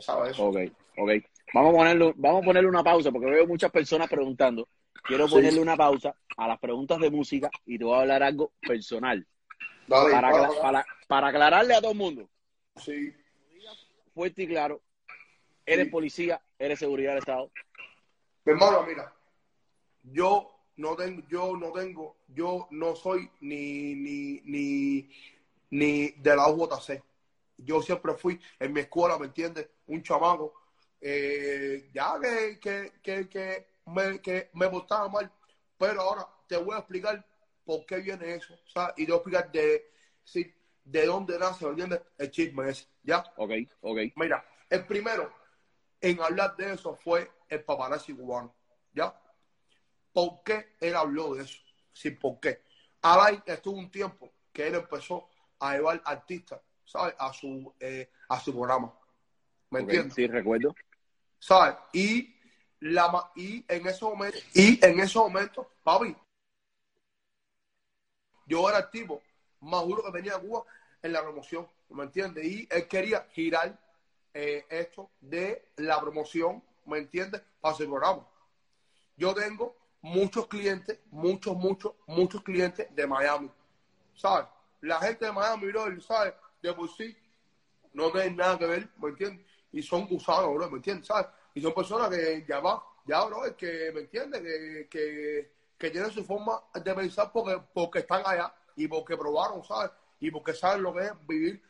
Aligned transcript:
¿Sabes 0.00 0.32
eso? 0.32 0.44
Ok, 0.48 0.56
ok. 0.98 1.10
Vamos 1.52 1.74
a, 1.74 1.76
ponerle, 1.78 2.12
vamos 2.16 2.42
a 2.42 2.44
ponerle 2.46 2.68
una 2.68 2.84
pausa 2.84 3.10
porque 3.10 3.26
veo 3.30 3.46
muchas 3.46 3.70
personas 3.70 4.08
preguntando. 4.08 4.68
Quiero 5.04 5.26
Sí. 5.26 5.34
ponerle 5.34 5.60
una 5.60 5.76
pausa 5.76 6.14
a 6.36 6.48
las 6.48 6.58
preguntas 6.58 6.98
de 7.00 7.10
música 7.10 7.50
y 7.66 7.78
te 7.78 7.84
voy 7.84 7.96
a 7.96 8.00
hablar 8.02 8.22
algo 8.22 8.52
personal. 8.66 9.26
Dale, 9.86 10.10
Para, 10.10 10.30
para, 10.30 10.48
acla- 10.48 10.62
para, 10.62 10.86
para 11.08 11.28
aclararle 11.28 11.74
a 11.74 11.80
todo 11.80 11.92
el 11.92 11.98
mundo, 11.98 12.28
Sí, 12.76 13.12
fuerte 14.14 14.44
y 14.44 14.46
claro, 14.46 14.80
eres 15.66 15.86
Sí. 15.86 15.90
policía, 15.90 16.40
eres 16.58 16.78
seguridad 16.78 17.10
del 17.10 17.18
Estado. 17.18 17.50
Mi 18.44 18.52
hermano, 18.52 18.84
mira, 18.86 19.12
yo 20.04 20.50
no 20.76 20.96
tengo, 20.96 21.22
yo 21.28 21.56
no 21.56 21.72
tengo, 21.72 22.16
yo 22.28 22.68
no 22.70 22.94
soy 22.94 23.28
ni, 23.40 23.94
ni, 23.96 24.40
ni, 24.44 25.10
ni 25.70 26.08
de 26.12 26.36
la 26.36 26.48
UJC. 26.48 27.02
Yo 27.58 27.82
siempre 27.82 28.14
fui 28.14 28.40
en 28.58 28.72
mi 28.72 28.80
escuela, 28.80 29.18
¿me 29.18 29.26
entiendes? 29.26 29.68
Un 29.90 30.02
chamaco, 30.02 30.54
eh, 31.00 31.90
ya 31.92 32.18
que, 32.20 32.60
que, 32.60 32.92
que, 33.02 33.28
que, 33.28 33.66
me, 33.86 34.20
que 34.20 34.50
me 34.54 34.68
portaba 34.68 35.08
mal, 35.08 35.32
pero 35.76 36.00
ahora 36.00 36.28
te 36.46 36.56
voy 36.56 36.74
a 36.74 36.78
explicar 36.78 37.26
por 37.64 37.84
qué 37.86 37.96
viene 37.96 38.34
eso, 38.34 38.54
¿sabes? 38.66 38.94
Y 38.98 39.06
te 39.06 39.12
voy 39.12 39.18
a 39.18 39.20
explicar 39.20 39.52
de, 39.52 39.92
sí, 40.22 40.54
de 40.84 41.06
dónde 41.06 41.38
nace, 41.38 41.64
¿me 41.64 41.70
entiendes? 41.70 42.02
El 42.18 42.30
chisme 42.30 42.70
ese, 42.70 42.86
¿ya? 43.02 43.24
Ok, 43.36 43.50
ok. 43.80 43.98
Mira, 44.16 44.44
el 44.68 44.86
primero 44.86 45.32
en 46.00 46.20
hablar 46.22 46.56
de 46.56 46.72
eso 46.72 46.96
fue 47.02 47.30
el 47.48 47.64
paparazzi 47.64 48.14
cubano, 48.14 48.54
¿ya? 48.92 49.14
¿Por 50.12 50.42
qué 50.44 50.76
él 50.80 50.94
habló 50.94 51.34
de 51.34 51.42
eso? 51.42 51.58
Sin 51.92 52.18
por 52.18 52.38
qué. 52.40 52.62
Alain 53.02 53.42
estuvo 53.46 53.78
un 53.78 53.90
tiempo 53.90 54.32
que 54.52 54.66
él 54.66 54.74
empezó 54.74 55.28
a 55.58 55.74
llevar 55.74 56.00
artistas, 56.04 56.60
¿sabes? 56.84 57.14
A 57.18 57.32
su, 57.32 57.74
eh, 57.80 58.10
a 58.28 58.38
su 58.40 58.52
programa. 58.52 58.92
¿Me 59.70 59.80
entiendes? 59.80 60.14
Sí, 60.14 60.26
recuerdo. 60.26 60.74
¿Sabes? 61.38 61.76
Y, 61.92 62.34
la, 62.80 63.30
y 63.36 63.64
en 63.68 63.86
ese 63.86 64.04
momento, 64.04 64.38
y 64.54 64.84
en 64.84 65.00
ese 65.00 65.18
momento, 65.18 65.70
papi, 65.82 66.14
yo 68.46 68.68
era 68.68 68.78
el 68.78 68.90
tipo 68.90 69.22
más 69.60 69.86
duro 69.86 70.02
que 70.04 70.12
tenía 70.12 70.38
Cuba 70.38 70.64
en 71.02 71.12
la 71.12 71.22
promoción, 71.22 71.68
¿me 71.90 72.04
entiendes? 72.04 72.44
Y 72.44 72.68
él 72.70 72.88
quería 72.88 73.26
girar 73.30 73.78
eh, 74.34 74.66
esto 74.68 75.10
de 75.20 75.70
la 75.76 76.00
promoción, 76.00 76.62
¿me 76.86 76.98
entiendes? 76.98 77.42
Para 77.60 77.74
su 77.76 77.84
programa. 77.84 78.26
Yo 79.16 79.34
tengo 79.34 79.76
muchos 80.02 80.46
clientes, 80.46 80.98
muchos, 81.10 81.56
muchos, 81.56 81.92
muchos 82.06 82.42
clientes 82.42 82.88
de 82.94 83.06
Miami, 83.06 83.50
¿sabes? 84.14 84.46
La 84.80 84.98
gente 85.00 85.26
de 85.26 85.32
Miami, 85.32 85.66
bro, 85.66 86.00
¿sabes? 86.00 86.34
De 86.62 86.72
por 86.72 86.90
sí 86.90 87.16
no 87.92 88.10
tienen 88.10 88.36
nada 88.36 88.58
que 88.58 88.66
ver, 88.66 88.88
¿me 88.96 89.10
entiendes? 89.10 89.46
Y 89.72 89.82
son 89.82 90.06
gusanos, 90.06 90.54
bro, 90.54 90.70
¿me 90.70 90.76
entiendes? 90.76 91.06
¿Sabes? 91.06 91.26
Y 91.54 91.60
son 91.60 91.72
personas 91.74 92.08
que 92.10 92.44
ya 92.48 92.60
va, 92.60 92.82
ya, 93.04 93.24
bro, 93.24 93.44
es 93.44 93.54
que, 93.54 93.90
¿me 93.94 94.00
entiendes? 94.02 94.40
Que, 94.42 94.88
que, 94.90 95.52
que 95.78 95.90
tienen 95.90 96.10
su 96.10 96.24
forma 96.24 96.60
de 96.74 96.94
pensar 96.94 97.30
porque, 97.32 97.60
porque 97.72 98.00
están 98.00 98.22
allá 98.24 98.52
y 98.76 98.86
porque 98.88 99.16
probaron, 99.16 99.64
¿sabes? 99.64 99.90
Y 100.20 100.30
porque 100.30 100.52
saben 100.52 100.82
lo 100.82 100.92
que 100.94 101.04
es 101.04 101.12
vivir 101.26 101.62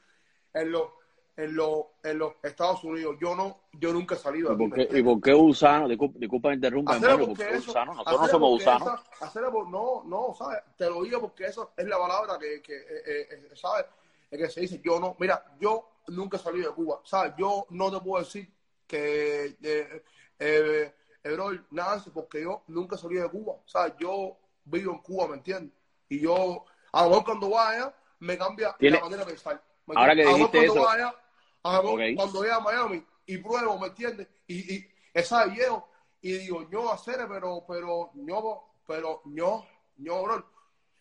en 0.55 0.73
los, 0.73 0.89
en 1.37 1.55
los, 1.55 1.85
en 2.03 2.19
los 2.19 2.35
Estados 2.43 2.83
Unidos. 2.85 3.17
Yo 3.21 3.35
no, 3.35 3.61
yo 3.73 3.93
nunca 3.93 4.15
he 4.15 4.19
salido 4.19 4.53
¿Y 4.53 4.57
por 4.57 4.69
¿me 4.79 4.89
qué, 4.89 4.99
y 4.99 5.03
por 5.03 5.21
qué 5.21 5.33
gusano? 5.33 5.89
Disculpa, 5.89 6.19
disculpa 6.19 6.55
interrumpa, 6.55 6.97
hermano, 6.97 7.19
¿por 7.19 7.29
porque 7.29 7.45
qué 7.45 7.57
eso, 7.57 7.67
gusano? 7.69 7.95
Nosotros 7.95 8.21
no 8.21 8.29
somos 8.29 8.51
gusanos. 8.51 9.01
esa- 9.21 9.51
por- 9.51 9.69
no, 9.69 10.03
no, 10.07 10.35
¿sabes? 10.37 10.59
Te 10.77 10.87
lo 10.89 11.03
digo 11.03 11.21
porque 11.21 11.45
eso 11.47 11.73
es 11.77 11.87
la 11.87 11.99
palabra 11.99 12.39
que, 12.39 12.61
que 12.61 12.75
eh, 12.77 13.03
eh, 13.07 13.29
eh, 13.31 13.51
¿sabes? 13.55 13.87
Es 14.31 14.39
que 14.39 14.49
se 14.51 14.61
dice, 14.61 14.81
yo 14.85 15.01
no, 15.01 15.17
mira, 15.19 15.45
yo 15.61 15.91
nunca 16.09 16.39
salido 16.39 16.69
de 16.71 16.75
Cuba, 16.75 17.01
¿sabes? 17.05 17.35
Yo 17.39 17.67
no 17.71 17.91
te 17.91 18.01
puedo 18.05 18.23
decir 18.25 18.49
que, 18.87 19.57
eh, 19.63 20.05
eh, 20.39 20.95
eh, 21.23 21.33
bro, 21.33 21.51
nada, 21.71 22.03
porque 22.15 22.43
yo 22.43 22.63
nunca 22.69 22.97
salido 22.97 23.25
de 23.25 23.31
Cuba, 23.31 23.57
¿sabes? 23.67 23.95
Yo 23.99 24.37
vivo 24.65 24.93
en 24.93 24.99
Cuba, 25.01 25.29
¿me 25.29 25.35
entiendes? 25.35 25.73
Y 26.09 26.21
yo, 26.21 26.65
a 26.93 27.03
lo 27.05 27.09
mejor 27.11 27.25
cuando 27.25 27.51
vaya, 27.51 27.95
me 28.21 28.37
cambia 28.39 28.75
Tiene- 28.79 28.99
la 28.99 29.05
manera 29.05 29.25
de 29.25 29.31
pensar. 29.33 29.63
¿me 29.87 29.95
Ahora 29.97 30.15
que 30.15 30.21
entiendes? 30.23 30.27
A 30.27 30.31
lo 30.31 30.39
mejor 30.39 30.53
dijiste 30.53 30.67
cuando 30.67 30.75
eso- 30.75 30.85
vaya, 30.91 31.25
a 31.63 31.77
lo 31.77 31.83
mejor 31.83 32.01
Ok. 32.01 32.17
cuando 32.17 32.41
vaya 32.41 32.57
a 32.57 32.61
Miami 32.61 33.07
y 33.27 33.37
pruebo, 33.39 33.79
¿me 33.79 33.87
entiendes? 33.89 34.29
Y, 34.47 34.75
y 34.77 34.89
esa 35.13 35.47
viejo 35.47 35.89
y 36.23 36.33
digo, 36.39 36.69
yo 36.71 36.93
hacer, 36.93 37.27
pero, 37.29 37.65
pero, 37.67 38.11
yo, 38.15 38.65
pero, 38.87 39.23
yo, 39.27 39.65
yo, 39.97 40.23
bro, 40.23 40.45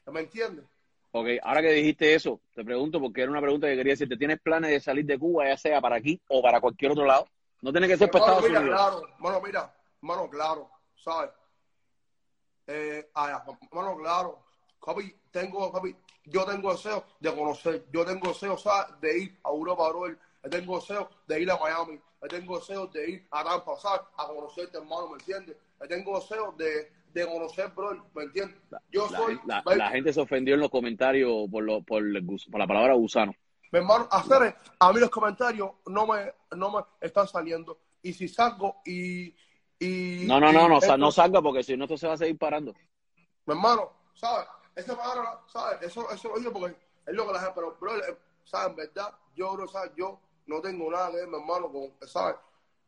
¿me 0.07 0.21
entiendes? 0.21 0.65
Ok, 1.11 1.27
ahora 1.41 1.61
que 1.61 1.71
dijiste 1.71 2.13
eso, 2.13 2.39
te 2.53 2.63
pregunto 2.63 2.99
porque 2.99 3.21
era 3.21 3.31
una 3.31 3.41
pregunta 3.41 3.67
que 3.67 3.75
quería 3.75 3.93
decirte. 3.93 4.15
¿Tienes 4.17 4.39
planes 4.39 4.69
de 4.69 4.79
salir 4.79 5.05
de 5.05 5.17
Cuba, 5.17 5.47
ya 5.47 5.57
sea 5.57 5.81
para 5.81 5.95
aquí 5.95 6.21
o 6.27 6.41
para 6.41 6.61
cualquier 6.61 6.91
otro 6.91 7.05
lado? 7.05 7.27
No 7.61 7.71
tiene 7.71 7.87
que 7.87 7.97
ser 7.97 8.11
para 8.11 8.25
Mano, 8.25 8.33
Estados 8.39 8.49
mira, 8.49 8.61
Unidos. 8.61 8.79
claro, 8.79 9.15
mano, 9.17 9.41
mira, 9.41 9.75
mano, 10.01 10.29
claro, 10.29 10.69
¿sabes? 10.95 11.31
Eh, 12.67 13.09
ah, 13.15 13.43
mano, 13.71 13.97
claro, 13.97 14.39
papi, 14.85 15.15
tengo, 15.31 15.71
papi, 15.71 15.95
yo 16.25 16.45
tengo 16.45 16.71
deseo 16.71 17.03
de 17.19 17.35
conocer, 17.35 17.85
yo 17.91 18.05
tengo 18.05 18.27
deseo, 18.27 18.57
¿sabes? 18.57 18.99
De 19.01 19.17
ir 19.17 19.39
a 19.43 19.49
Europa, 19.49 19.89
bro, 19.89 20.09
yo 20.09 20.49
tengo 20.49 20.79
deseo 20.79 21.09
de 21.27 21.41
ir 21.41 21.49
a 21.49 21.57
Miami, 21.57 21.99
yo 22.21 22.27
tengo 22.27 22.59
deseo 22.59 22.85
de 22.85 23.09
ir 23.09 23.27
a 23.31 23.43
Tampa, 23.43 23.75
¿sabes? 23.77 24.01
A 24.15 24.27
conocerte, 24.27 24.77
hermano, 24.77 25.07
¿me 25.09 25.13
entiendes? 25.17 25.57
Yo 25.79 25.87
tengo 25.87 26.19
deseo 26.19 26.51
de, 26.51 26.91
de 27.13 27.25
conocer, 27.27 27.69
bro, 27.75 28.05
¿me 28.13 28.23
entiendes? 28.23 28.57
Yo 28.91 29.09
La, 29.09 29.17
soy, 29.17 29.39
la- 29.75 29.89
gente 29.89 30.13
se 30.13 30.21
ofendió 30.21 30.53
en 30.55 30.61
los 30.61 30.69
comentarios 30.69 31.47
por, 31.51 31.63
lo, 31.63 31.81
por, 31.81 32.03
el 32.03 32.25
por 32.25 32.59
la 32.59 32.67
palabra 32.67 32.93
gusano. 32.93 33.33
Mi 33.71 33.79
hermano, 33.79 34.07
hacer 34.11 34.55
a 34.79 34.93
mí 34.93 34.99
los 34.99 35.09
comentarios 35.09 35.71
no 35.87 36.07
me, 36.07 36.33
no 36.55 36.71
me 36.71 36.83
están 37.01 37.27
saliendo. 37.27 37.79
Y 38.01 38.13
si 38.13 38.27
salgo 38.27 38.77
y. 38.85 39.35
y 39.79 40.25
No, 40.27 40.39
no, 40.39 40.51
no, 40.51 40.67
no, 40.69 40.77
esto- 40.77 40.97
no 40.97 41.11
salga 41.11 41.41
porque 41.41 41.63
si 41.63 41.75
no, 41.77 41.83
esto 41.85 41.97
se 41.97 42.07
va 42.07 42.13
a 42.13 42.17
seguir 42.17 42.37
parando. 42.37 42.73
Mi 43.45 43.53
hermano, 43.53 43.91
¿sabes? 44.13 44.47
Esa 44.75 44.95
palabra, 44.97 45.41
¿sabes? 45.47 45.81
Eso, 45.81 46.09
eso 46.11 46.29
lo 46.29 46.39
digo 46.39 46.53
porque 46.53 46.75
es 47.05 47.13
lo 47.13 47.27
que 47.27 47.33
la 47.33 47.39
gente. 47.39 47.53
Pero, 47.55 47.77
bro, 47.79 47.97
eh, 47.97 48.17
¿sabes? 48.43 48.69
En 48.69 48.75
verdad, 48.75 49.13
yo, 49.35 49.53
bro, 49.53 49.67
¿sabes? 49.67 49.91
Yo 49.95 50.19
no 50.47 50.61
tengo 50.61 50.89
nada 50.91 51.11
que 51.11 51.17
ver, 51.17 51.27
mi 51.27 51.35
hermano, 51.37 51.71
con, 51.71 52.07
¿sabes? 52.07 52.37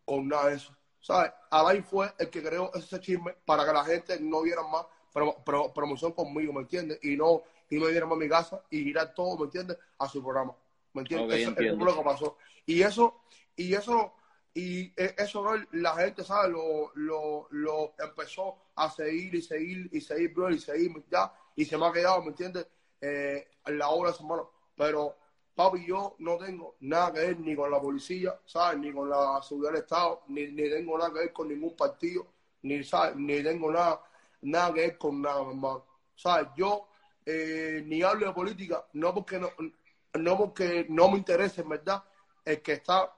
Con 0.05 0.27
nada 0.27 0.49
de 0.49 0.55
eso. 0.55 0.75
¿Sabes? 1.01 1.31
Alain 1.49 1.83
fue 1.83 2.13
el 2.17 2.29
que 2.29 2.43
creó 2.43 2.71
ese 2.73 2.99
chisme 2.99 3.33
para 3.45 3.65
que 3.65 3.73
la 3.73 3.83
gente 3.83 4.19
no 4.19 4.41
viera 4.43 4.61
más 4.63 4.85
pro- 5.13 5.35
pro- 5.43 5.73
promoción 5.73 6.13
conmigo, 6.13 6.53
¿me 6.53 6.61
entiendes? 6.61 6.99
Y 7.03 7.17
no, 7.17 7.43
y 7.69 7.77
no 7.79 7.87
viera 7.87 8.05
más 8.05 8.15
a 8.17 8.19
mi 8.19 8.29
casa 8.29 8.63
y 8.69 8.83
girar 8.83 9.13
todo, 9.13 9.37
¿me 9.37 9.45
entiendes? 9.45 9.77
A 9.97 10.07
su 10.07 10.21
programa. 10.23 10.55
¿Me 10.93 11.01
entiendes? 11.01 11.39
Eso 11.41 11.49
entiendo. 11.49 11.77
fue 11.85 11.91
lo 11.93 11.97
que 11.97 12.03
pasó. 12.03 12.37
Y 12.65 12.81
eso, 12.81 13.21
y 13.55 13.73
eso, 13.73 14.13
y 14.53 14.93
eh, 15.01 15.15
eso, 15.17 15.41
bro, 15.41 15.55
la 15.71 15.95
gente, 15.95 16.23
¿sabes? 16.23 16.51
Lo, 16.51 16.91
lo, 16.95 17.47
lo 17.51 17.93
empezó 17.97 18.57
a 18.75 18.89
seguir 18.89 19.33
y 19.35 19.41
seguir 19.41 19.89
y 19.91 20.01
seguir, 20.01 20.33
bro, 20.33 20.49
y 20.51 20.59
seguir, 20.59 20.91
ya, 21.09 21.33
y 21.55 21.65
se 21.65 21.77
me 21.77 21.87
ha 21.87 21.91
quedado, 21.93 22.21
¿me 22.21 22.29
entiendes? 22.29 22.67
Eh, 22.99 23.47
la 23.65 23.89
obra 23.89 24.11
de 24.11 24.17
su 24.17 24.23
mano. 24.25 24.51
Pero, 24.75 25.15
papi, 25.55 25.85
yo 25.85 26.15
no 26.19 26.37
tengo 26.37 26.75
nada 26.81 27.13
que 27.13 27.19
ver 27.19 27.39
ni 27.39 27.55
con 27.55 27.69
la 27.71 27.79
policía, 27.79 28.39
¿sabes? 28.45 28.79
Ni 28.79 28.91
con 28.93 29.09
la 29.09 29.41
seguridad 29.41 29.73
del 29.73 29.81
Estado, 29.81 30.23
ni, 30.27 30.47
ni 30.47 30.69
tengo 30.69 30.97
nada 30.97 31.11
que 31.13 31.19
ver 31.19 31.33
con 31.33 31.47
ningún 31.49 31.75
partido, 31.75 32.27
ni, 32.63 32.83
¿sabes? 32.83 33.15
Ni 33.15 33.43
tengo 33.43 33.71
nada, 33.71 34.01
nada 34.41 34.73
que 34.73 34.81
ver 34.81 34.97
con 34.97 35.21
nada, 35.21 35.41
hermano. 35.41 35.85
¿Sabes? 36.15 36.47
Yo 36.55 36.87
eh, 37.25 37.83
ni 37.85 38.01
hablo 38.01 38.27
de 38.27 38.33
política, 38.33 38.85
no 38.93 39.13
porque 39.13 39.39
no, 39.39 39.49
no 40.13 40.37
porque 40.37 40.85
no 40.89 41.09
me 41.09 41.17
interese, 41.17 41.61
en 41.61 41.69
verdad, 41.69 42.03
el 42.45 42.61
que 42.61 42.73
está, 42.73 43.13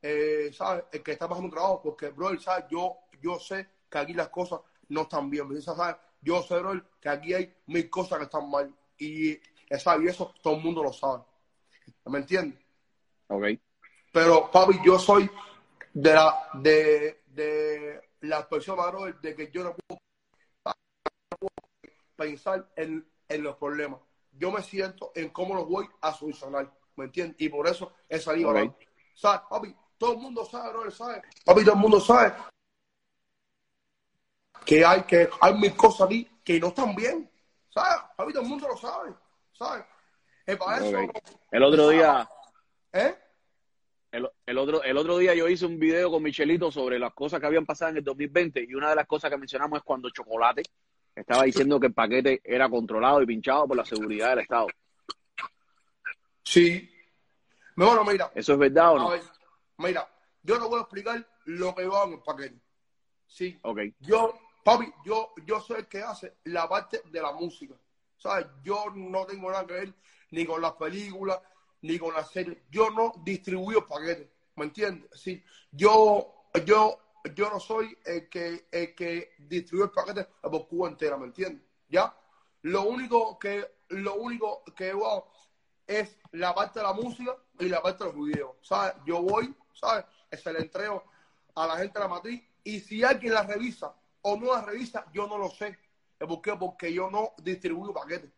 eh, 0.00 0.50
¿sabes? 0.52 0.84
El 0.92 1.02
que 1.02 1.12
está 1.12 1.28
pasando 1.28 1.46
un 1.46 1.52
trabajo, 1.52 1.82
porque, 1.82 2.08
bro, 2.08 2.38
¿sabes? 2.40 2.66
Yo, 2.70 2.96
yo 3.20 3.38
sé 3.38 3.68
que 3.90 3.98
aquí 3.98 4.14
las 4.14 4.28
cosas 4.28 4.60
no 4.88 5.02
están 5.02 5.28
bien. 5.30 5.60
¿sabes? 5.60 5.96
Yo 6.20 6.42
sé, 6.42 6.58
bro, 6.58 6.80
que 7.00 7.08
aquí 7.08 7.34
hay 7.34 7.54
mil 7.66 7.90
cosas 7.90 8.18
que 8.18 8.24
están 8.24 8.48
mal, 8.48 8.74
y, 8.98 9.38
¿sabes? 9.78 10.06
y 10.06 10.08
eso 10.08 10.32
todo 10.42 10.54
el 10.56 10.62
mundo 10.62 10.82
lo 10.82 10.92
sabe, 10.92 11.22
¿me 12.06 12.18
entiendes? 12.18 12.58
Ok. 13.28 13.44
Pero, 14.12 14.50
papi, 14.50 14.78
yo 14.84 14.98
soy 14.98 15.30
de 15.94 16.12
la, 16.12 16.48
de, 16.54 17.22
de 17.26 18.10
las 18.20 18.46
personas, 18.46 18.86
bro, 18.92 19.12
de 19.12 19.34
que 19.34 19.50
yo 19.50 19.64
no 19.64 19.74
puedo 19.74 20.00
pensar 22.16 22.70
en, 22.76 23.06
en 23.28 23.42
los 23.42 23.56
problemas. 23.56 24.00
Yo 24.32 24.50
me 24.50 24.62
siento 24.62 25.12
en 25.14 25.30
cómo 25.30 25.54
los 25.54 25.68
voy 25.68 25.88
a 26.00 26.12
solucionar, 26.12 26.70
¿me 26.96 27.06
entiendes? 27.06 27.40
Y 27.40 27.48
por 27.48 27.66
eso 27.66 27.92
he 28.08 28.18
salido 28.18 28.50
Ok. 28.50 28.56
adelante. 28.56 28.88
¿Sabes, 29.14 29.40
papi? 29.48 29.76
Todo 29.98 30.12
el 30.12 30.18
mundo 30.18 30.44
sabe, 30.44 30.70
bro, 30.70 30.90
¿sabes? 30.90 31.22
Papi, 31.44 31.64
todo 31.64 31.74
el 31.74 31.80
mundo 31.80 32.00
sabe 32.00 32.34
que 34.64 34.84
hay, 34.84 35.02
que 35.02 35.28
hay 35.40 35.54
mil 35.54 35.76
cosas 35.76 36.06
aquí 36.06 36.28
que 36.44 36.58
no 36.60 36.68
están 36.68 36.94
bien. 36.94 37.30
¿Sabes? 37.70 38.02
Papi, 38.16 38.32
todo 38.32 38.42
el 38.42 38.48
mundo 38.48 38.68
lo 38.68 38.76
sabe. 38.76 39.14
¿Sabes? 39.52 39.84
El 40.46 41.62
otro 41.62 41.88
día, 41.88 42.28
¿Eh? 42.92 43.14
el, 44.10 44.28
el 44.46 44.58
otro, 44.58 44.82
el 44.82 44.96
otro 44.96 45.18
día 45.18 45.34
yo 45.34 45.48
hice 45.48 45.66
un 45.66 45.78
video 45.78 46.10
con 46.10 46.22
Michelito 46.22 46.70
sobre 46.70 46.98
las 46.98 47.14
cosas 47.14 47.40
que 47.40 47.46
habían 47.46 47.64
pasado 47.66 47.90
en 47.92 47.98
el 47.98 48.04
2020 48.04 48.64
y 48.68 48.74
una 48.74 48.90
de 48.90 48.96
las 48.96 49.06
cosas 49.06 49.30
que 49.30 49.36
mencionamos 49.36 49.78
es 49.78 49.84
cuando 49.84 50.10
Chocolate 50.10 50.62
estaba 51.14 51.44
diciendo 51.44 51.78
que 51.78 51.88
el 51.88 51.94
paquete 51.94 52.40
era 52.44 52.68
controlado 52.68 53.22
y 53.22 53.26
pinchado 53.26 53.66
por 53.68 53.76
la 53.76 53.84
seguridad 53.84 54.30
del 54.30 54.40
Estado. 54.40 54.66
Sí. 56.42 56.88
Bueno, 57.76 58.04
mira, 58.04 58.30
¿Eso 58.34 58.52
es 58.54 58.58
verdad 58.58 58.92
o 58.92 58.96
A 58.96 58.98
no? 58.98 59.08
ver, 59.10 59.22
mira, 59.78 60.08
yo 60.42 60.58
no 60.58 60.68
voy 60.68 60.78
a 60.78 60.82
explicar 60.82 61.26
lo 61.44 61.74
que 61.74 61.82
hago 61.82 62.04
en 62.04 62.12
el 62.14 62.20
paquete. 62.22 62.60
Sí. 63.26 63.58
Ok. 63.62 63.78
Yo, 64.00 64.38
papi, 64.64 64.92
yo, 65.04 65.32
yo 65.46 65.60
soy 65.60 65.78
el 65.78 65.86
que 65.86 66.02
hace 66.02 66.34
la 66.44 66.68
parte 66.68 67.00
de 67.10 67.22
la 67.22 67.32
música. 67.32 67.74
¿Sabes? 68.22 68.46
Yo 68.62 68.84
no 68.94 69.26
tengo 69.26 69.50
nada 69.50 69.66
que 69.66 69.72
ver 69.72 69.94
ni 70.30 70.46
con 70.46 70.62
las 70.62 70.72
películas, 70.72 71.40
ni 71.82 71.98
con 71.98 72.14
las 72.14 72.30
series. 72.30 72.58
Yo 72.70 72.90
no 72.90 73.12
distribuyo 73.24 73.86
paquetes. 73.88 74.28
¿Me 74.54 74.64
entiendes? 74.64 75.10
Sí. 75.14 75.42
Yo, 75.72 76.46
yo, 76.64 77.00
yo 77.34 77.50
no 77.50 77.58
soy 77.58 77.98
el 78.04 78.28
que, 78.28 78.68
el 78.70 78.94
que 78.94 79.34
distribuye 79.38 79.86
el 79.86 79.90
paquete 79.90 80.28
por 80.42 80.68
Cuba 80.68 80.88
entera, 80.88 81.16
¿me 81.16 81.26
entiendes? 81.26 81.64
¿Ya? 81.88 82.16
Lo 82.62 82.82
único 82.82 83.38
que, 83.38 83.66
lo 83.88 84.14
único 84.14 84.62
que 84.76 84.90
hago 84.90 85.28
es 85.86 86.16
la 86.30 86.54
parte 86.54 86.78
de 86.78 86.84
la 86.84 86.92
música 86.92 87.36
y 87.58 87.68
la 87.68 87.82
parte 87.82 88.04
de 88.04 88.12
los 88.12 88.24
videos. 88.24 88.56
¿Sabes? 88.62 88.94
Yo 89.04 89.20
voy, 89.20 89.54
¿sabes? 89.72 90.04
Se 90.40 90.52
le 90.52 90.60
entrego 90.60 91.02
a 91.56 91.66
la 91.66 91.76
gente 91.76 91.94
de 91.94 92.04
la 92.04 92.08
matriz 92.08 92.42
y 92.62 92.78
si 92.78 93.02
alguien 93.02 93.34
la 93.34 93.42
revisa 93.42 93.94
o 94.22 94.36
no 94.36 94.52
la 94.52 94.62
revisa, 94.62 95.06
yo 95.12 95.26
no 95.26 95.36
lo 95.38 95.50
sé. 95.50 95.76
¿Por 96.26 96.42
qué? 96.42 96.54
Porque 96.56 96.92
yo 96.92 97.10
no 97.10 97.32
distribuyo 97.42 97.92
paquetes. 97.92 98.30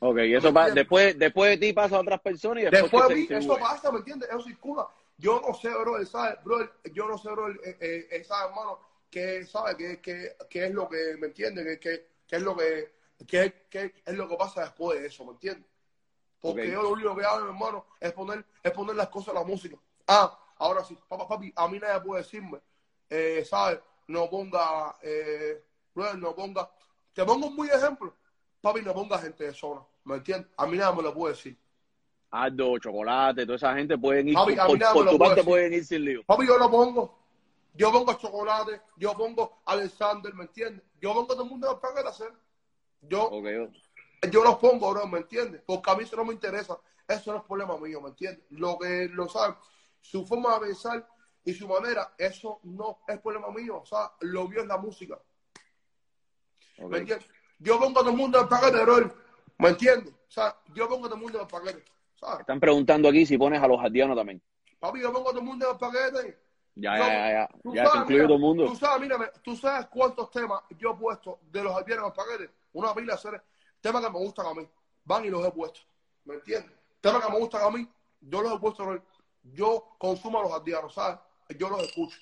Ok, 0.00 0.18
y 0.18 0.34
eso 0.34 0.50
después, 0.74 1.18
después 1.18 1.50
de 1.50 1.66
ti 1.66 1.72
pasa 1.74 1.96
a 1.96 2.00
otras 2.00 2.20
personas 2.20 2.62
y 2.62 2.66
después, 2.66 2.82
Después 2.82 3.08
vi, 3.14 3.26
se 3.26 3.36
eso 3.38 3.58
pasa, 3.58 3.92
¿me 3.92 3.98
entiendes? 3.98 4.28
Eso 4.30 4.42
circula. 4.42 4.88
Yo 5.18 5.42
no 5.46 5.52
sé, 5.52 5.68
bro, 5.68 6.04
¿sabes? 6.06 6.42
Bro, 6.42 6.70
yo 6.94 7.06
no 7.06 7.18
sé, 7.18 7.30
bro, 7.30 7.50
eh, 7.50 7.76
eh, 8.10 8.24
¿sabes, 8.24 8.50
hermano? 8.50 8.78
Que, 9.10 9.44
¿sabes? 9.44 9.76
Que, 9.76 10.00
que, 10.00 10.36
que 10.48 10.64
es 10.64 10.72
lo 10.72 10.88
que, 10.88 11.16
¿me 11.18 11.26
entiendes? 11.26 11.66
Que, 11.66 11.78
que, 11.78 12.06
que 12.26 12.36
es 12.36 12.42
lo 12.42 12.56
que, 12.56 12.94
que, 13.26 14.02
es 14.06 14.14
lo 14.14 14.28
que 14.28 14.36
pasa 14.36 14.62
después 14.62 15.00
de 15.00 15.08
eso, 15.08 15.24
¿me 15.24 15.32
entiendes? 15.32 15.68
Porque 16.40 16.70
yo 16.70 16.82
lo 16.82 16.90
único 16.90 17.14
que 17.14 17.24
hago, 17.24 17.48
hermano, 17.48 17.84
es 18.00 18.12
poner, 18.12 18.44
es 18.62 18.70
poner 18.72 18.96
las 18.96 19.08
cosas 19.08 19.34
a 19.34 19.40
la 19.40 19.44
música. 19.44 19.76
Ah, 20.06 20.38
ahora 20.56 20.82
sí, 20.84 20.96
papá, 21.06 21.28
papi, 21.28 21.52
a 21.54 21.68
mí 21.68 21.78
nadie 21.78 22.00
puede 22.00 22.22
decirme, 22.22 22.60
eh, 23.10 23.44
¿sabes? 23.44 23.80
No 24.06 24.30
ponga, 24.30 24.96
eh, 25.02 25.62
no 26.16 26.34
ponga, 26.34 26.70
te 27.12 27.24
pongo 27.24 27.48
un 27.48 27.56
muy 27.56 27.68
ejemplo, 27.68 28.14
papi, 28.60 28.82
no 28.82 28.92
ponga 28.94 29.18
gente 29.18 29.44
de 29.44 29.54
zona, 29.54 29.80
¿me 30.04 30.16
entiendes? 30.16 30.50
A 30.56 30.66
mí 30.66 30.76
nadie 30.76 30.96
me 30.96 31.02
lo 31.02 31.14
puede 31.14 31.34
decir. 31.34 31.58
Aldo, 32.32 32.78
chocolate, 32.78 33.44
toda 33.44 33.56
esa 33.56 33.74
gente 33.74 33.98
pueden 33.98 34.28
ir, 34.28 34.34
Papi, 34.34 34.54
por, 34.54 34.78
nada 34.78 34.92
por 34.92 35.04
lo 35.04 35.10
tu 35.12 35.18
parte 35.18 35.34
decir. 35.36 35.48
pueden 35.50 35.72
ir 35.72 35.84
sin 35.84 36.04
lío. 36.04 36.22
Papi, 36.24 36.46
yo 36.46 36.56
lo 36.58 36.70
pongo. 36.70 37.18
Yo 37.74 37.92
pongo 37.92 38.12
chocolate, 38.14 38.82
yo 38.96 39.14
pongo 39.14 39.62
Alexander, 39.64 40.34
¿me 40.34 40.44
entiendes? 40.44 40.84
Yo 41.00 41.12
pongo 41.14 41.28
todo 41.28 41.44
el 41.44 41.50
mundo 41.50 41.80
paquete 41.80 42.06
a 42.06 42.10
hacer. 42.10 42.32
Yo, 43.02 43.24
Ok, 43.24 43.46
yo 44.30 44.42
los 44.44 44.56
pongo, 44.56 44.90
bro, 44.90 45.06
¿me 45.06 45.18
entiendes? 45.18 45.62
Porque 45.66 45.90
a 45.90 45.94
mí 45.96 46.02
eso 46.04 46.16
no 46.16 46.24
me 46.24 46.34
interesa. 46.34 46.78
Eso 47.08 47.32
no 47.32 47.38
es 47.38 47.44
problema 47.44 47.76
mío, 47.78 48.00
¿me 48.00 48.10
entiendes? 48.10 48.44
Lo 48.50 48.78
que 48.78 49.08
lo 49.12 49.28
saben, 49.28 49.56
su 50.00 50.24
forma 50.26 50.54
de 50.54 50.66
pensar 50.66 51.08
y 51.44 51.52
su 51.54 51.66
manera, 51.66 52.12
eso 52.18 52.60
no 52.64 52.98
es 53.08 53.18
problema 53.20 53.50
mío. 53.50 53.80
O 53.82 53.86
sea, 53.86 54.12
lo 54.20 54.46
mío 54.46 54.60
es 54.60 54.66
la 54.66 54.76
música. 54.78 55.18
¿Me 56.88 56.98
entiendes? 56.98 57.28
Yo 57.58 57.78
pongo 57.78 58.00
a 58.00 58.02
todo 58.02 58.10
el 58.10 58.16
mundo 58.16 58.38
en 58.38 58.44
el 58.44 58.48
paquete, 58.48 58.82
bro. 58.82 59.14
¿Me 59.58 59.68
entiendes? 59.68 60.12
O 60.12 60.30
sea, 60.30 60.56
yo 60.74 60.88
pongo 60.88 61.06
a 61.06 61.08
todo 61.08 61.16
el 61.16 61.20
mundo 61.22 61.38
en 61.38 61.44
el 61.44 61.50
paquete. 61.50 61.84
¿Sabes? 62.14 62.40
Están 62.40 62.60
preguntando 62.60 63.08
aquí 63.08 63.26
si 63.26 63.36
pones 63.36 63.62
a 63.62 63.68
los 63.68 63.80
jardianos 63.80 64.16
también. 64.16 64.42
Papi, 64.78 65.00
yo 65.00 65.12
pongo 65.12 65.28
a 65.28 65.32
todo 65.32 65.40
el 65.40 65.46
mundo 65.46 65.66
en 65.66 65.72
el 65.72 65.78
paquete. 65.78 66.38
Ya, 66.76 66.96
ya, 66.96 67.06
ya, 67.06 67.30
ya. 67.32 67.48
tú 67.62 67.74
Ya 67.74 67.84
sabes, 67.84 67.92
se 67.92 67.98
incluye 67.98 68.16
mira, 68.16 68.26
todo 68.28 68.36
el 68.36 68.40
mundo. 68.40 68.66
Tú 68.66 68.76
sabes, 68.76 69.00
mírame, 69.00 69.26
tú 69.42 69.56
sabes 69.56 69.86
cuántos 69.86 70.30
temas 70.30 70.62
yo 70.78 70.92
he 70.92 70.96
puesto 70.96 71.40
de 71.50 71.62
los 71.62 71.74
aldeanos 71.74 72.04
en 72.04 72.08
los 72.08 72.26
paquetes. 72.26 72.50
Una 72.72 72.94
pila 72.94 73.14
de 73.14 73.18
seres, 73.18 73.42
temas 73.80 74.04
que 74.04 74.10
me 74.10 74.18
gustan 74.18 74.46
a 74.46 74.54
mí. 74.54 74.66
Van 75.04 75.24
y 75.24 75.28
los 75.28 75.44
he 75.44 75.50
puesto. 75.50 75.80
¿Me 76.24 76.34
entiendes? 76.34 76.70
Temas 77.00 77.24
que 77.24 77.32
me 77.32 77.38
gustan 77.38 77.62
a 77.62 77.70
mí, 77.70 77.86
yo 78.20 78.42
los 78.42 78.54
he 78.54 78.58
puesto. 78.58 79.02
Yo 79.42 79.96
consumo 79.98 80.38
a 80.38 80.42
los 80.42 80.52
aldeanos, 80.52 80.94
¿sabes? 80.94 81.18
Yo 81.58 81.68
los 81.68 81.82
escucho. 81.82 82.18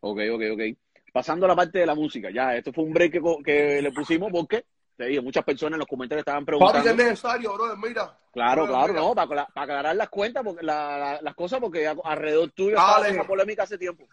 Ok, 0.00 0.20
ok, 0.32 0.42
ok. 0.52 0.76
Pasando 1.16 1.46
a 1.46 1.48
la 1.48 1.56
parte 1.56 1.78
de 1.78 1.86
la 1.86 1.94
música, 1.94 2.28
ya, 2.30 2.54
esto 2.54 2.74
fue 2.74 2.84
un 2.84 2.92
break 2.92 3.12
que, 3.12 3.22
que 3.42 3.80
le 3.80 3.90
pusimos 3.90 4.30
porque, 4.30 4.66
te 4.98 5.06
dije, 5.06 5.22
muchas 5.22 5.42
personas 5.44 5.76
en 5.76 5.78
los 5.78 5.88
comentarios 5.88 6.20
estaban 6.20 6.44
Papi, 6.44 6.56
preguntando. 6.58 6.84
que 6.84 6.90
es 6.90 6.96
necesario, 6.96 7.54
brother, 7.54 7.78
mira. 7.78 8.18
Claro, 8.34 8.64
Brother, 8.66 8.76
claro, 8.76 8.92
mira. 8.92 9.00
no, 9.00 9.14
para, 9.14 9.46
para 9.46 9.62
aclarar 9.64 9.96
las 9.96 10.10
cuentas, 10.10 10.44
porque 10.44 10.62
la- 10.62 10.98
la- 10.98 11.22
las 11.22 11.34
cosas, 11.34 11.58
porque 11.58 11.86
alrededor 12.04 12.50
tuyo 12.50 12.76
Dale. 12.76 12.90
estaba 12.90 13.08
esa 13.08 13.26
polémica 13.26 13.62
hace 13.62 13.78
tiempo. 13.78 14.06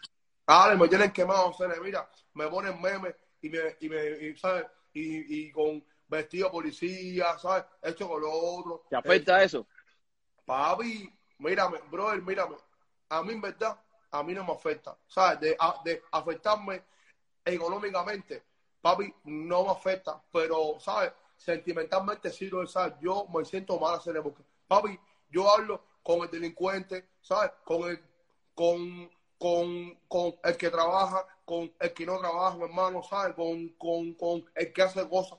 Dale, 0.46 0.76
me 0.76 0.88
tienen 0.88 1.10
quemado, 1.12 1.52
seres, 1.52 1.78
mira, 1.82 2.08
me 2.32 2.48
ponen 2.48 2.80
memes 2.80 3.14
y 3.42 3.50
me, 3.50 3.58
y 3.80 3.88
me, 3.90 4.08
y, 4.28 4.36
¿sabes? 4.38 4.64
Y, 4.94 5.48
y 5.48 5.52
con 5.52 5.84
vestido 6.08 6.50
policía, 6.50 7.38
¿sabes? 7.38 7.66
Esto 7.82 8.08
con 8.08 8.22
lo 8.22 8.32
otro. 8.32 8.84
¿Te 8.88 8.96
afecta 8.96 9.42
eso? 9.42 9.66
Papi, 10.46 11.12
mírame, 11.38 11.80
brother, 11.90 12.22
mírame. 12.22 12.56
A 13.10 13.22
mí, 13.22 13.34
en 13.34 13.42
verdad, 13.42 13.78
a 14.14 14.22
mí 14.22 14.32
no 14.32 14.44
me 14.44 14.52
afecta. 14.52 14.96
¿Sabes? 15.06 15.40
De, 15.40 15.56
de 15.84 16.02
afectarme 16.12 16.82
económicamente, 17.44 18.42
papi, 18.80 19.12
no 19.24 19.64
me 19.64 19.70
afecta. 19.70 20.22
Pero, 20.32 20.78
¿sabes? 20.78 21.12
Sentimentalmente 21.36 22.30
sí 22.30 22.48
lo 22.48 22.62
es, 22.62 22.70
¿sabes? 22.70 22.94
Yo 23.00 23.26
me 23.26 23.44
siento 23.44 23.78
mal 23.78 23.96
hacer 23.96 24.22
porque, 24.22 24.42
papi, 24.68 24.98
yo 25.30 25.50
hablo 25.50 25.82
con 26.02 26.20
el 26.20 26.30
delincuente, 26.30 27.08
¿sabes? 27.20 27.50
Con 27.64 27.90
el, 27.90 28.00
con, 28.54 29.10
con, 29.38 29.94
con 30.06 30.34
el 30.44 30.56
que 30.56 30.70
trabaja, 30.70 31.26
con 31.44 31.72
el 31.78 31.92
que 31.92 32.06
no 32.06 32.18
trabaja, 32.18 32.56
hermano, 32.62 33.02
¿sabes? 33.02 33.34
Con, 33.34 33.68
con, 33.70 34.14
con 34.14 34.44
el 34.54 34.72
que 34.72 34.82
hace 34.82 35.08
cosas. 35.08 35.38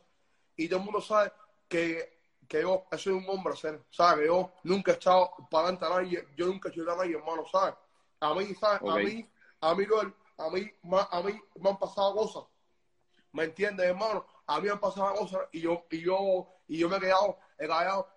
Y 0.57 0.67
todo 0.67 0.79
el 0.79 0.85
mundo 0.85 1.01
sabe 1.01 1.31
que, 1.69 2.13
que 2.47 2.61
yo 2.61 2.85
soy 2.97 3.13
un 3.13 3.25
hombre 3.29 3.53
¿sabes? 3.89 4.27
Yo 4.27 4.51
nunca 4.63 4.91
he 4.91 4.95
echado 4.95 5.31
para 5.49 5.69
adelante 5.69 5.85
a 5.85 5.89
nadie, 5.89 6.27
yo 6.35 6.45
nunca 6.47 6.69
he 6.69 6.71
hecho 6.71 6.91
a 6.91 6.95
nadie, 6.95 7.15
hermano, 7.15 7.45
¿sabes? 7.49 7.75
A 8.19 8.33
mí, 8.33 8.53
¿sabes? 8.55 8.81
A 8.81 8.83
Ok. 8.83 8.97
mí, 8.97 9.29
a 9.61 9.75
mí, 9.75 9.85
a 10.37 10.49
mí, 10.49 10.71
ma- 10.83 11.07
a 11.11 11.21
mí 11.21 11.39
me 11.55 11.69
han 11.69 11.77
pasado 11.77 12.15
cosas, 12.15 12.43
¿me 13.31 13.43
entiendes, 13.45 13.85
hermano? 13.87 14.25
A 14.47 14.59
mí 14.59 14.65
me 14.67 14.71
han 14.71 14.79
pasado 14.79 15.13
cosas 15.15 15.41
y 15.51 15.61
yo, 15.61 15.85
y 15.89 16.01
yo, 16.01 16.47
y 16.67 16.77
yo 16.77 16.89
me 16.89 16.97
he 16.97 16.99
quedado, 16.99 17.37
he 17.57 17.67
callado, 17.67 18.07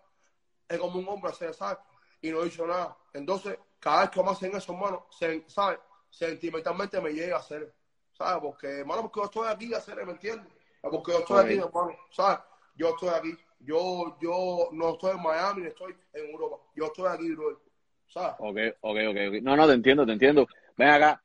es 0.69 0.79
como 0.79 0.99
un 0.99 1.09
hombre, 1.09 1.33
serio, 1.33 1.55
¿sabes? 1.55 1.79
Y 2.21 2.31
no 2.31 2.41
he 2.43 2.45
dicho 2.45 2.67
nada. 2.67 2.97
Entonces, 3.13 3.59
cada 3.79 4.03
vez 4.03 4.11
que 4.11 4.23
me 4.23 4.31
hacen 4.31 4.55
eso, 4.57 4.73
hermano, 4.73 5.07
se, 5.11 5.45
¿sabes? 5.49 5.79
Sentimentalmente 6.11 7.01
me 7.01 7.13
llega 7.13 7.37
a 7.37 7.41
hacer, 7.41 7.75
¿sabes? 8.13 8.41
Porque, 8.43 8.67
hermano, 8.81 9.03
porque 9.03 9.21
yo 9.21 9.25
estoy 9.27 9.49
aquí 9.49 9.75
a 9.75 9.79
hacer, 9.79 10.05
¿me 10.05 10.13
entiendes? 10.13 10.51
Porque 10.83 11.13
yo 11.13 11.19
estoy 11.21 11.39
aquí, 11.45 11.55
hermano, 11.59 11.97
¿sabes? 12.11 12.41
Yo 12.75 12.89
estoy 12.91 13.09
aquí. 13.11 13.39
Yo, 13.61 14.17
yo 14.21 14.69
no 14.73 14.91
estoy 14.91 15.13
en 15.17 15.23
Miami, 15.23 15.67
estoy 15.67 15.97
en 16.13 16.31
Europa. 16.31 16.59
Yo 16.77 16.87
estoy 16.87 17.07
aquí, 17.09 17.31
bro. 17.35 17.61
¿Sabes? 18.09 18.35
Ok, 18.39 18.59
ok, 18.81 18.99
ok. 19.11 19.43
No, 19.43 19.57
no, 19.57 19.67
te 19.67 19.75
entiendo, 19.75 20.07
te 20.07 20.13
entiendo. 20.13 20.49
Ven 20.77 20.89
acá. 20.89 21.23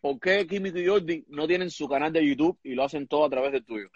¿Por 0.00 0.20
qué 0.20 0.46
Químico 0.46 0.78
y 0.78 0.86
Jordi 0.86 1.24
no 1.28 1.46
tienen 1.46 1.70
su 1.70 1.88
canal 1.88 2.12
de 2.12 2.24
YouTube 2.24 2.58
y 2.62 2.74
lo 2.74 2.84
hacen 2.84 3.08
todo 3.08 3.24
a 3.24 3.30
través 3.30 3.52
del 3.52 3.64
tuyo? 3.64 3.88